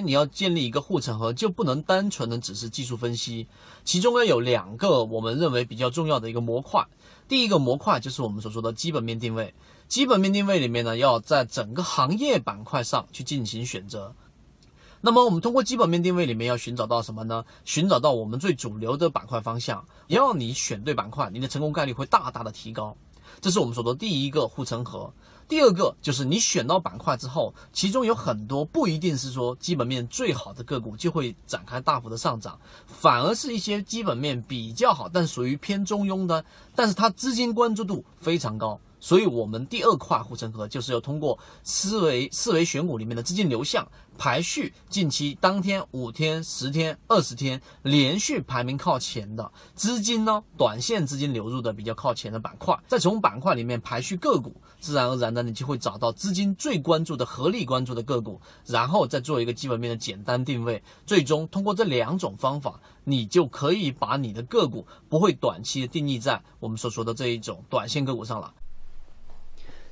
[0.00, 3.46] 你要建立一个护城河，就不能单纯的只是技术分析，
[3.84, 6.86] 其中呢有两个我们认为比较重要的一个模块。
[7.28, 9.54] 第一个模块就是我们所说的基本面定位，
[9.86, 14.14] 基本面定位里面呢，要在整个行业板块上去进行选择。
[15.00, 17.44] 那么我们通过基本面定位里面要寻找到什么呢？
[17.64, 19.86] 寻找到我们最主流的板块方向。
[20.08, 22.96] 要你选对板块，你的成功概率会大大的提高。
[23.40, 25.12] 这是我们说的第一个护城河。
[25.48, 32.56] 第二个就是你选到板块之后，其中有很多不一定是说基本面最好的个股就会展开大幅的上涨，
[32.86, 36.44] 反而是一些基本面比较好，但属于偏中庸的，
[36.76, 38.78] 但是它资金关注度非常高。
[39.00, 43.86] 所以，我们第二块护城河就是要通过思维思维选股里面的资金流向
[44.18, 68.52] 排序，近期当天、五天、十天、二十天连续排名靠前的资金呢，短线资金流入的比较靠前的板块，再从板块里面排序个股，自然而然的你就会找到资金最关注的、合力关注的个股，然后再做一个基本面的简单定位，最终通过这两种方法，你就可以把你的个股不会短期的定义在我们所说的这一种短线个股上了。